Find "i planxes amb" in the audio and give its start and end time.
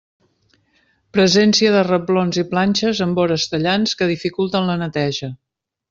2.43-3.23